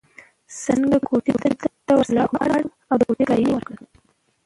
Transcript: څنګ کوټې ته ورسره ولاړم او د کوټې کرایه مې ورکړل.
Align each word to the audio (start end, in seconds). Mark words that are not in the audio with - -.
څنګ 0.63 0.91
کوټې 1.07 1.33
ته 1.85 1.93
ورسره 1.97 2.23
ولاړم 2.33 2.69
او 2.89 2.95
د 2.97 3.01
کوټې 3.07 3.25
کرایه 3.27 3.45
مې 3.47 3.53
ورکړل. 3.55 3.79